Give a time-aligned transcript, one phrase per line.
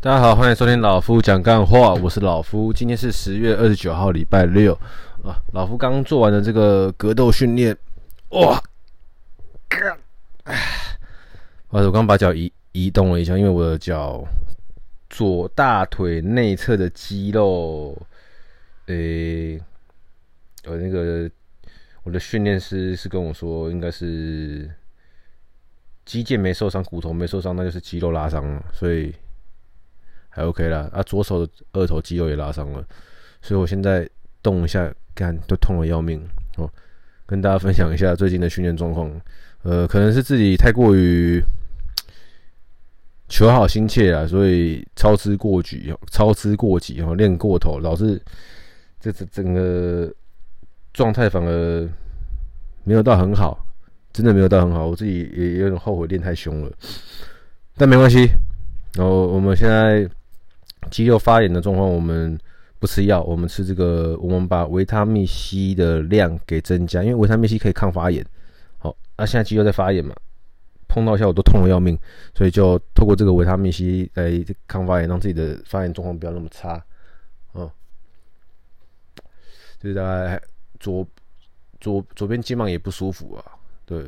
[0.00, 2.72] 大家好，欢迎收听老夫讲干话，我是老夫。
[2.72, 4.72] 今天是十月二十九号，礼拜六
[5.24, 5.42] 啊。
[5.52, 7.76] 老夫刚做完了这个格斗训练，
[8.28, 8.62] 哇！
[10.44, 10.56] 哎，
[11.70, 14.24] 我刚把脚移移动了一下，因为我的脚
[15.10, 18.00] 左大腿内侧的肌肉，
[18.86, 19.62] 诶、欸，
[20.66, 21.28] 我那个
[22.04, 24.70] 我的训练师是跟我说，应该是
[26.04, 29.12] 肌腱没受伤，骨头没受伤，那就是肌肉拉伤了，所以。
[30.38, 32.84] 还 OK 啦，啊，左手的二头肌肉也拉伤了，
[33.42, 34.08] 所以我现在
[34.40, 36.22] 动一下，干都痛的要命
[36.58, 36.70] 哦。
[37.26, 39.10] 跟大家分享一下最近的训练状况，
[39.62, 41.42] 呃，可能是自己太过于
[43.28, 48.22] 求好心切啊，所以操之过急，操之过急哦，练过头，导致
[49.00, 50.08] 这这整个
[50.94, 51.88] 状态反而
[52.84, 53.66] 没有到很好，
[54.12, 56.72] 真的没有到很好，我自己也有点后悔练太凶了，
[57.76, 58.30] 但没关系，
[58.94, 60.08] 然后我们现在。
[60.88, 62.38] 肌肉发炎的状况，我们
[62.78, 68.24] 不吃药，我们吃这个，我们把维他命 C 的量给增加，因为维他命 C 可以抗发炎。
[68.78, 70.14] 好，那现在肌肉在发炎嘛，
[70.88, 71.98] 碰到一下我都痛得要命，
[72.34, 76.84] 所以就透过这个维他命 C 来抗发炎，让自己的发炎状况不要那么差。
[77.52, 77.70] 哦，
[79.80, 80.40] 就是大概
[80.78, 81.06] 左
[81.80, 83.44] 左左边肩膀也不舒服啊，
[83.84, 84.04] 对，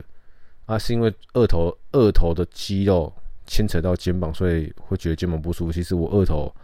[0.67, 3.13] 啊是因为二头二头的肌肉。
[3.51, 5.73] 牵扯到肩膀，所以会觉得肩膀不舒服。
[5.73, 6.55] 其实我二头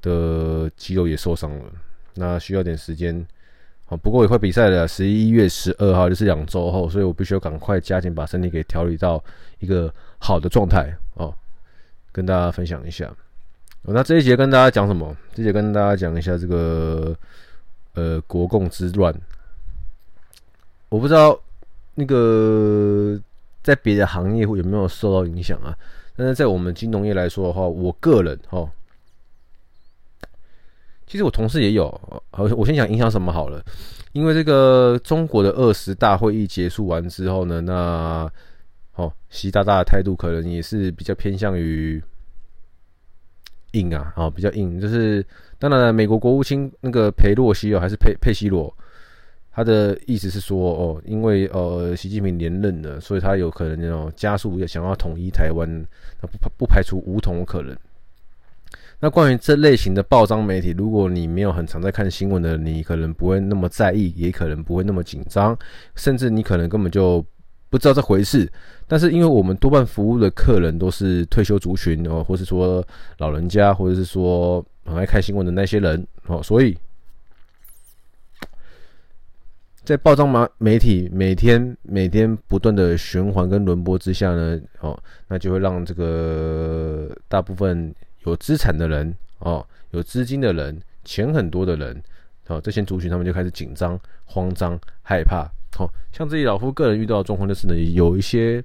[0.00, 1.72] 的肌肉也受伤了，
[2.16, 3.24] 那需要点时间。
[3.84, 9.22] 好，不过也会比赛的，十一月十二号就是两周后，所以我必须要赶快加紧把身体给调理到
[9.60, 11.32] 一个好的状态哦。
[12.10, 13.08] 跟大家分享一下。
[13.82, 15.16] 那这一节跟大家讲什么？
[15.34, 17.16] 这节跟大家讲一下这个
[17.94, 19.14] 呃国共之乱。
[20.88, 21.40] 我不知道
[21.94, 23.16] 那个
[23.62, 25.70] 在别的行业有没有受到影响啊？
[26.16, 28.70] 但是在我们金融业来说的话，我个人哈，
[31.06, 31.88] 其实我同事也有，
[32.30, 33.62] 我先讲影响什么好了。
[34.12, 38.30] 因为这个中国的二十大会议结束完之后呢，那
[38.94, 42.02] 哦，习大大的态度可能也是比较偏向于
[43.72, 44.78] 硬啊，哦，比较硬。
[44.78, 45.24] 就是
[45.58, 48.74] 当然，美国国务卿那个裴洛西哦，还是佩佩西罗。
[49.54, 55.68] 他的意思是说，哦，因为呃，习近平连任了，所以他有可能那种加速想要统一台湾，
[56.22, 57.76] 那不不排除武统可能。
[58.98, 65.54] 那关于这类型的报章媒体，如果你没有很常在看新闻的，你可能不会那么在意，也可能不会那么紧张，
[65.96, 67.22] 甚至你可能根本就
[67.68, 68.50] 不知道这回事。
[68.88, 72.82] 但是因为我们多半服务的客人都是退休族群哦，或是说
[73.18, 76.74] 老人家，或者是说很爱看新闻的那些人哦，所以。
[79.84, 87.92] 在报章媒媒体每天每天不断的循环跟轮播之下呢，哦，那就会让这个大部分
[88.24, 92.00] 有资产的人哦，有资金的人，钱很多的人，
[92.46, 95.50] 哦，这些族群他们就开始紧张、慌张、害怕。
[95.80, 98.62] 哦，像自己老夫个人遇到的状况就是呢，有一些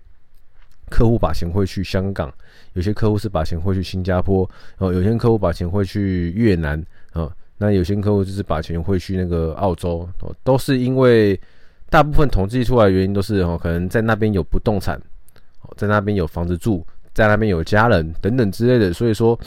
[0.91, 2.31] 客户把钱汇去香港，
[2.73, 6.79] 有些客户是把钱汇去新加坡，哦，有些客户把钱汇去越南，
[7.13, 7.33] 哦。
[7.59, 11.39] 那有些客户就是把钱汇去那个澳洲，哦，都是因为
[11.89, 14.95] 大部分统计出来原因都是哦，可能在那边有不动产，
[15.61, 19.39] 哦，在那边有房子住，在那边有家人等等之类的，所以说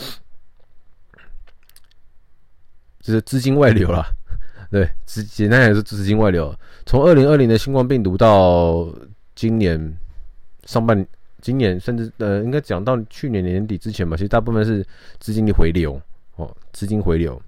[3.01, 4.05] 就是资金外流了，
[4.73, 6.53] 对，简简单来说资金外流。
[6.87, 8.93] 从二零二零的新冠病毒到
[9.37, 9.97] 今年
[10.65, 11.07] 上半，
[11.41, 14.85] 今年甚至呃，应该讲到去年年底之前吧，其实大部分是
[15.21, 16.01] 资金的回流，
[16.35, 17.41] 哦，资金回流。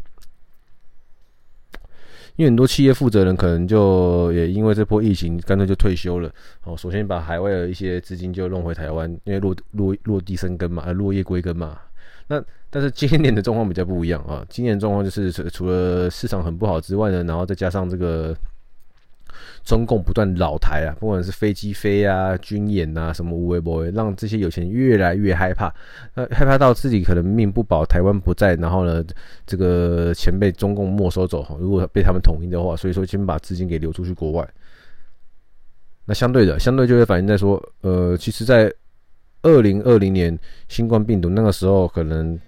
[2.42, 6.28] 因为很多企业负责人可能就也因为这波疫情，干脆就退休了。
[6.64, 11.78] 哦，首先把海外的一些资金就弄回台湾，因为落落落地生根嘛，呃，落叶归根嘛。
[12.26, 18.36] 那但是今年的状况比较不一样啊，今年状况就是除了市场很不好之外呢，然后再加上这个。
[19.64, 25.72] 中共不断扰台啊，不管是飞机飞啊、军演啊，什么无微不微，让这些有钱人越来越害怕，
[26.14, 29.04] 那害怕到自己可能命不保，台湾不在，然后呢，
[29.46, 34.48] 这个钱被中共没收走，如果被他们统一的话，所以说先把资金给流出去国外。
[36.04, 38.72] 那相对的，相对就会反映在说，呃，其实，在
[39.42, 40.38] 二零二零年
[40.68, 42.38] 新冠病毒那个时候，可能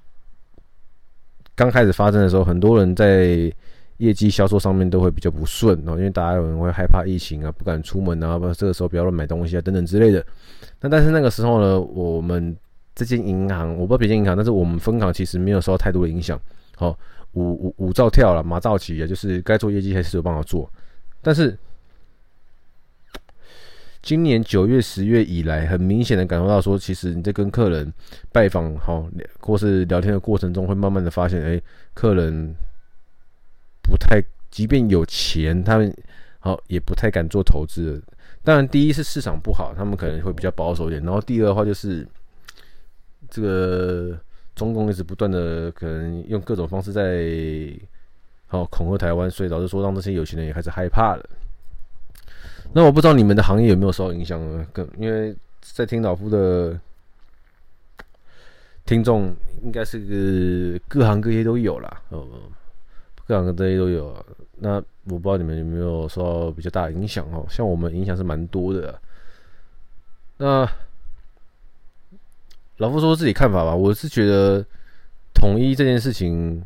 [1.54, 3.52] 刚开始发生的时候，很多人在。
[3.99, 10.25] 业绩销售上面都会比较不顺哦，因为大家有人会害怕疫情啊，不敢出门啊，不这个时候不要乱买东西啊，等等之类的。
[10.81, 12.56] 那但是那个时候呢，我们
[12.94, 16.41] 这间银行，我不知道别间银行，但是我们分行其实没有受到太多的影响。
[16.76, 16.99] 好，
[17.32, 20.69] 五五五兆跳了，马兆起啊，就是该做业绩还是有办法做。
[21.23, 21.56] 但是
[24.02, 27.91] 今年九月、十月以来，很明显的感受到说，其实你在跟客人
[28.32, 29.08] 拜访好
[29.41, 31.61] 或是聊天的过程中，会慢慢的发现，哎，
[31.94, 32.55] 客人
[33.84, 35.94] 不太，即便有钱，他们
[36.40, 38.02] 好也不太敢做投资。
[38.42, 41.02] 当然，第一是市场不好，他们可能会比较保守一点。
[41.02, 42.06] 然后第二的话就是，
[43.31, 44.19] 这个
[44.54, 47.72] 中共一直不断的可能用各种方式在
[48.46, 51.25] 好恐吓台湾，所以导致说让这些有钱人也开始害怕了。
[52.72, 54.66] 那我不知道你们的行业有没有受到影响呢？
[54.72, 56.78] 更因为在听老夫的
[58.84, 62.02] 听众，应该是各行各业都有啦。
[62.10, 62.28] 哦，
[63.26, 64.24] 各行各业都有。
[64.56, 68.98] 那我不知道你们有没有受到比较大的影响哦，像我们影响是蛮多的。
[70.38, 70.68] 那
[72.78, 74.64] 老夫说自己看法吧，我是觉得
[75.34, 76.64] 统一这件事情，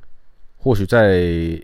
[0.58, 1.60] 或许在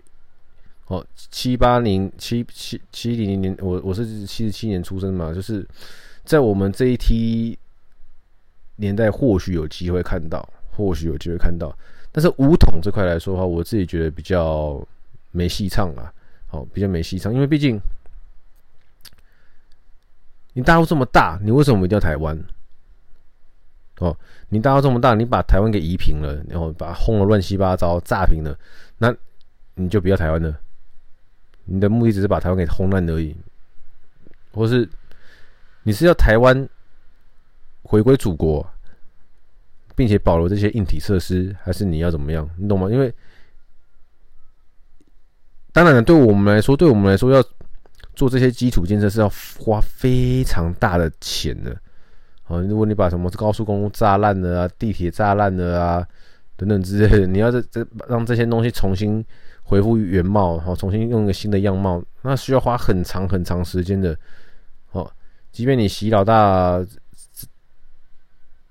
[0.87, 5.65] 哦七八零七七七零年，我我是七十七年出生嘛，就是
[6.23, 7.57] 在我们这一批
[8.77, 11.75] 年代，或许有机会看到，或许有机会看到。
[12.15, 14.81] 但是武统这块来说的话，我自己觉得比较
[15.31, 16.13] 没戏唱啊。
[16.51, 17.77] 哦，比较没戏唱，因为毕竟
[20.53, 22.41] 你大陆这么大，你为什么一定要台湾？
[23.97, 24.17] 哦，
[24.47, 28.57] 你大陆这么大，你把台湾给夷平了，然后把它轰得乱七八糟，炸平了，
[28.97, 29.13] 那
[29.73, 30.57] 你就不要台湾了。
[31.65, 33.35] 你的目的只是把台湾给轰烂而已，
[34.53, 34.87] 或是
[35.83, 36.69] 你是要台湾
[37.83, 38.65] 回归祖国，
[39.95, 42.49] 并且保留这些硬体设施，还是你要怎么样？
[42.57, 42.89] 你懂吗？
[42.89, 43.13] 因为
[45.71, 47.43] 当然了，对我们来说，对我们来说，要
[48.13, 51.75] 做这些基础建设是要花非常大的钱的。
[52.43, 56.07] 好，如果你把什么高速公路炸烂了啊，地铁炸烂了啊，
[56.55, 59.25] 等等之类的，你要这这让这些东西重新
[59.63, 64.17] 恢复原貌，好，重新用一个新的样貌，那需要花很长很长时间的。
[64.87, 65.11] 好，
[65.51, 66.85] 即便你习老大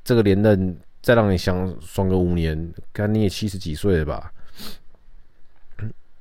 [0.04, 0.74] 这个连任，
[1.04, 4.32] 再让你想爽个五年，看你也七十几岁了吧？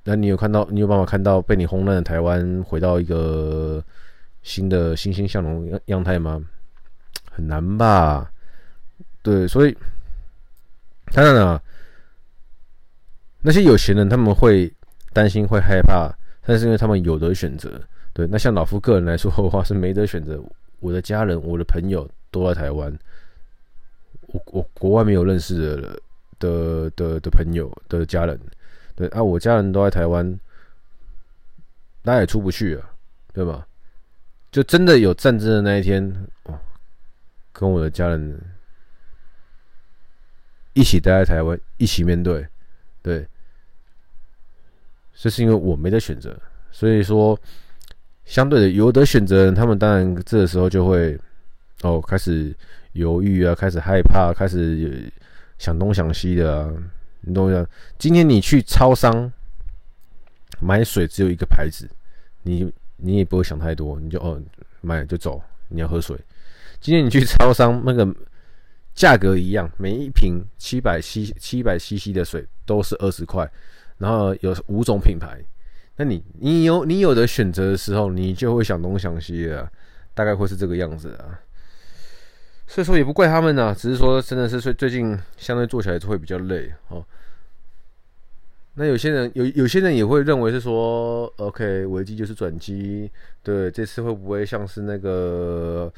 [0.03, 3.81] 那你有看到，你有办法看到被你轰烂的台湾回到一个
[4.41, 6.43] 新的欣欣向荣样样态吗？
[7.31, 8.29] 很难吧？
[9.21, 9.73] 对，所以
[11.13, 11.63] 当然了，
[13.41, 14.69] 那些有钱人他们会
[15.13, 16.11] 担心、会害怕，
[16.45, 17.81] 但是因为他们有得选择。
[18.11, 20.43] 对，那像老夫个人来说的话是没得选择。
[20.81, 22.93] 我的家人、我的朋友都在台湾，
[24.53, 25.99] 我国外没有认识的
[26.37, 28.39] 的的的朋友的家人。
[28.95, 30.39] 对啊，我家人都在台湾，
[32.03, 32.87] 那也出不去啊，
[33.33, 33.65] 对吧？
[34.51, 36.05] 就真的有战争的那一天，
[36.43, 36.53] 哦，
[37.51, 38.39] 跟我的家人
[40.73, 42.47] 一起待在台湾，一起面对，
[43.01, 43.27] 对，
[45.15, 46.39] 这是因为我没得选择，
[46.71, 47.35] 所以说，
[48.25, 51.19] 相对的有得选择人，他们当然这个时候就会
[51.83, 52.55] 哦开始
[52.93, 55.11] 犹豫啊，开始害怕，开始
[55.57, 56.73] 想东想西的啊。
[57.21, 57.69] 你懂我意思？
[57.97, 59.31] 今天你去超商
[60.59, 61.89] 买水，只有一个牌子，
[62.41, 64.41] 你你也不会想太多，你就哦
[64.81, 65.41] 买就走。
[65.69, 66.15] 你要喝水，
[66.79, 68.07] 今天你去超商，那个
[68.93, 73.49] 价格一样，每一瓶七百 c 七百 cc 的水都是二十块，
[73.97, 75.39] 然后有五种品牌。
[75.95, 79.67] 那你你有你有的选择的时候，你就会想东想西的，
[80.13, 81.39] 大概会是这个样子啊。
[82.73, 87.05] 所以说也不怪他们呐，只是说真的是最最近相对做起来就会比较累哦。
[88.73, 93.11] 那有些人有有些人也会认为是说，OK，危机就是转机，
[93.43, 95.93] 对，这次会不会像是那个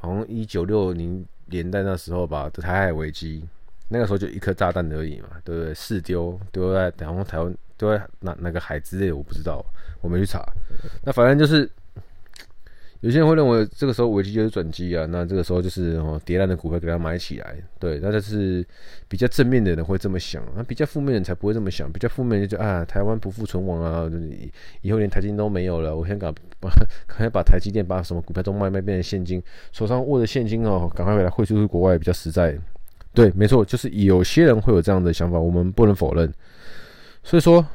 [0.00, 3.46] 好像一九六零年代那时候吧的台海危机，
[3.88, 5.74] 那个时候就一颗炸弹而已嘛，对不对？
[5.74, 9.62] 试丢丢在然后台湾丢在哪哪个海之类，我不知道，
[10.00, 10.42] 我没去查。
[11.02, 11.70] 那反正就是。
[13.04, 18.66] 有些人会认为这个时候危机就是转机啊，那这个时候就是哦跌烂的股票给它买起来，对，那就是
[19.08, 24.10] 比较正面的人会这么想，那比较负面的人才不会这么想，比较负面的就啊台湾不复存亡啊，
[24.80, 26.70] 以后连台积电都没有了，我先赶把
[27.06, 32.58] 赶快把台积电把什么股票都卖卖变成现金，手上握的现金哦，赶快把它汇出去国外比较实在，
[33.12, 36.32] 对，没错，就是有些人会有这样的想法，我们不能否认，
[37.22, 37.66] 所以说，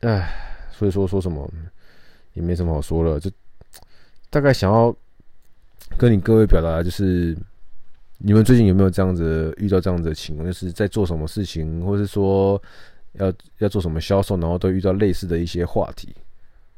[0.00, 0.28] 唉，
[0.70, 1.50] 所以说说什么
[2.34, 3.30] 也没什么好说了，就。
[4.34, 4.92] 大概想要
[5.96, 7.38] 跟你各位表达就是，
[8.18, 10.44] 你们最近有没有这样子遇到这样子的情况？
[10.44, 12.60] 就是在做什么事情，或是说
[13.12, 16.12] 要要做什么销售，然后都遇到类似的一些话题。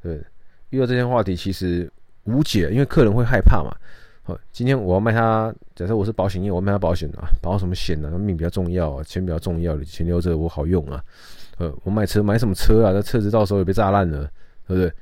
[0.03, 0.23] 对，
[0.69, 1.91] 遇到这些话题其实
[2.25, 3.75] 无解，因为客人会害怕嘛。
[4.25, 8.11] 好，今天我要卖他，假设我是保险业，我要卖他保险啊，保什么险呢？
[8.19, 11.03] 命比较重要啊，钱比较重要，钱留着我好用啊。
[11.57, 12.93] 呃，我买车买什么车啊？
[12.93, 14.31] 那车子到时候也被炸烂了，
[14.69, 14.93] 对不对？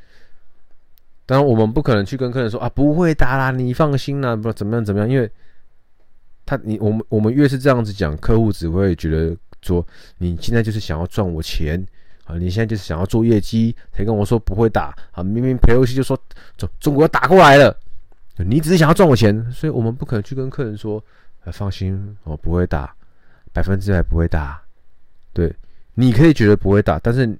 [1.26, 5.30] 当然我们不可能去跟客人说啊，不会打啦，你放心啦，不怎么样怎么样，因为
[6.44, 9.86] 他你我们我们越是这样子讲，客户只会觉得说
[10.18, 11.82] 你现在就是想要赚我钱
[12.24, 16.18] 啊，你现在就是想要做业绩才跟我说不会打啊，明明裴洛西就说
[16.58, 17.74] 中中国打过来了，
[18.36, 21.02] 你只是想要赚我钱，所以我们不可能去跟客人说
[21.44, 22.94] 啊，放心，我不会打，
[23.52, 24.60] 百分之百不会打，
[25.32, 25.50] 对，
[25.94, 27.34] 你可以觉得不会打，但是。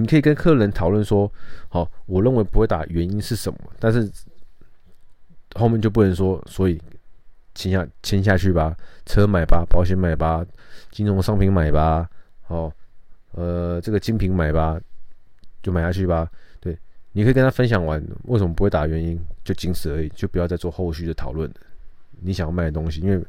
[0.00, 1.30] 你可以跟客人讨论说，
[1.68, 3.58] 好，我认为不会打，原因是什么？
[3.80, 4.08] 但是
[5.54, 6.80] 后面就不能说，所以
[7.52, 10.46] 签下签下去吧，车买吧，保险买吧，
[10.92, 12.08] 金融商品买吧，
[12.42, 12.72] 好，
[13.32, 14.80] 呃，这个精品买吧，
[15.62, 16.30] 就买下去吧。
[16.60, 16.78] 对，
[17.10, 21.52] 你可以跟他分享完为什么不会打原因，就仅此而已，就不要再做后续的讨论。
[22.20, 23.20] 你想要卖的东西，因为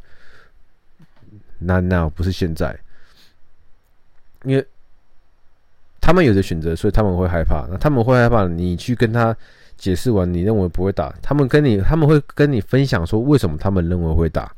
[1.58, 2.80] 那那不是现在，
[4.44, 4.64] 因为。
[6.10, 7.68] 他们有的选择，所以他们会害怕。
[7.70, 9.36] 那他们会害怕你去跟他
[9.78, 14.52] 解释完，你认为不会打，他们跟你他们会跟你分享说为什么他们认为会打。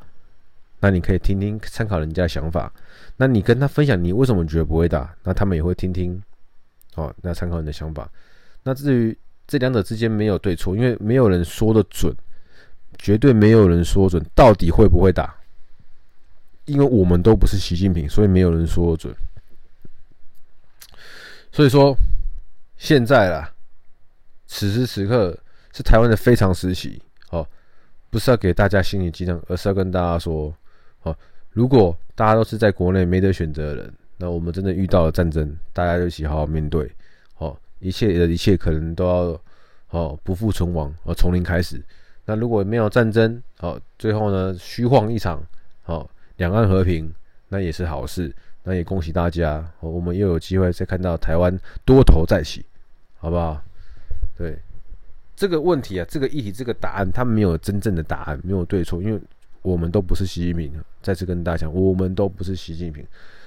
[0.79, 2.72] 那你可以听听参考人家的想法。
[3.17, 6.24] 那你跟他分享你为什么觉得不会打，那他们也会听听。
[6.96, 8.10] 哦，那参考你的想法。
[8.63, 12.15] 那至于这两者之间没有对错，因为没有人说得准，
[12.98, 15.36] 绝对没有人说准到底会不会打。
[16.63, 19.13] 因为我们都不是习近平，所以没有人说得准。
[21.51, 21.96] 所以说，
[22.77, 23.51] 现在啦，
[24.48, 25.38] 此时此刻
[25.74, 27.46] 是台湾的非常时期，哦，
[28.10, 30.53] 不是要给大家心理鸡汤，而是要跟大家说，
[31.03, 31.15] 哦，
[31.51, 36.89] 如果大家都是在国内没得选择的人，那我们真的遇到了战争，大家就一起好好面对，
[37.38, 39.41] 哦，一切的一切可能都要，
[39.89, 41.81] 哦，不复存亡，哦，从零开始。
[42.24, 45.43] 那如果没有战争，哦，最后呢，虚晃一场，
[45.86, 47.13] 哦，两岸和平，
[47.50, 48.34] 那也是好事。
[48.63, 52.63] 那也恭喜大家，我们又有机会再看到台湾多头再起，
[53.18, 53.62] 好不好？
[54.38, 54.58] 对
[55.36, 59.20] 这个问题啊，这个议题，这个答案，它没有真正的答案，没有对错，因为
[59.63, 60.72] 我们都不是习近平。
[61.01, 63.03] 再次跟大家讲，我们都不是习近平，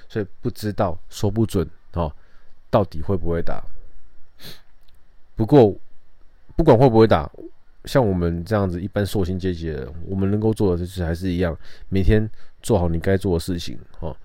[0.08, 2.12] 所以不知道，说不准哦，
[2.68, 3.62] 到底会不会打？
[5.36, 5.72] 不过
[6.56, 7.30] 不管会不会打，
[7.84, 11.56] 像我们这样子一般受薪阶级的人，我们能够做的就是还是一样，
[11.88, 12.28] 每天
[12.62, 14.16] 做好你该做的事情，哦。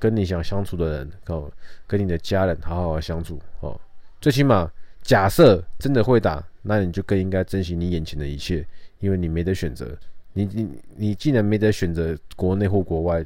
[0.00, 1.52] 跟你想相处的人，哦，
[1.86, 3.78] 跟你的家人好好的相处，哦，
[4.20, 4.68] 最起码
[5.02, 8.66] 假设真的会打，那你就更应该珍惜你眼前的一切，
[8.98, 9.96] 因为你没得选择，
[10.32, 13.22] 你你你既然没得选择，国内或国外，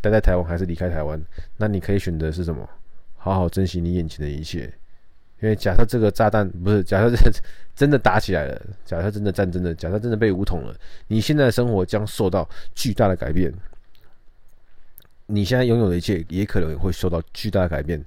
[0.00, 1.20] 待在台湾还是离开台湾，
[1.56, 2.68] 那你可以选择是什么？
[3.16, 4.72] 好好珍惜你眼前的一切，
[5.40, 7.12] 因为假设这个炸弹不是，假设
[7.74, 10.74] 真的打起来了，假设真的战争了，假设真的被武统了，
[11.08, 13.52] 你现在的生活将受到巨大的改变。
[15.32, 17.98] 你现在拥有的一切，也可能会受到巨大的改变，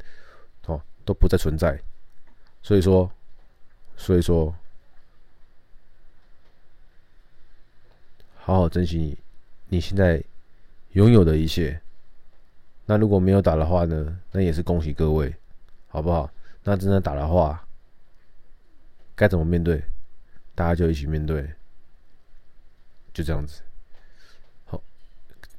[0.68, 1.76] 哦，都不再存在。
[2.62, 3.12] 所以说，
[3.98, 4.54] 所以说，
[8.36, 9.18] 好好珍惜你
[9.70, 10.24] 你现在
[10.92, 11.82] 拥有的一切。
[12.86, 14.20] 那如果没有打的话呢？
[14.32, 15.34] 那也是恭喜各位，
[15.88, 16.30] 好不好？
[16.64, 17.68] 那真的打的话，
[19.16, 19.84] 该怎么面对？
[20.54, 21.52] 大家就一起面对，
[23.12, 23.64] 就这样子。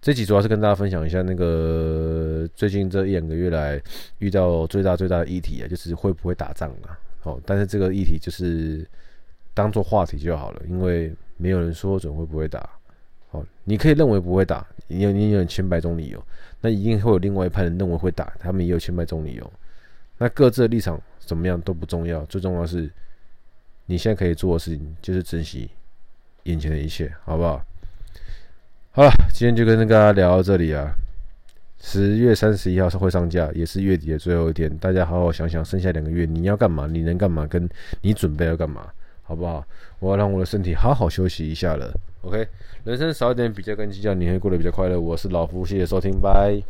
[0.07, 3.83] 这集主要是跟大家分享一下那个最近这一两个月来
[4.19, 6.97] 遇到最大最大的议题啊，就是会不会打仗啊？
[7.25, 8.89] 哦，但是这个议题就是
[9.53, 12.71] 当做话题就好了，因为没有人说准会不会打。
[13.33, 16.25] 哦，你可以认为不会打，你有你有千百种理由，
[16.61, 19.53] 那一定会有另外一派人认为会打，他们也有千百种理由。
[20.19, 22.89] 那各自的立场怎么样都不重要，最重要是
[23.87, 25.69] 你现在可以做的事情就是珍惜
[26.45, 27.61] 眼前的一切，好不好？
[28.97, 30.91] 好了，今天就跟大家聊到这里啊。
[31.79, 34.75] 十月三十一号是会上架，也是月底的最后一天。
[34.79, 36.89] 大家好好想想，剩下两个月你要干嘛？
[36.91, 37.47] 你能干嘛？
[37.47, 37.69] 跟
[38.01, 38.87] 你准备要干嘛？
[39.23, 39.63] 好不好？
[39.99, 41.93] 我要让我的身体好好休息一下了。
[42.23, 42.49] OK，
[42.85, 44.99] 人生少一点比较跟计较，你会过得比较快乐。
[44.99, 46.63] 我是老夫，谢谢收听，拜。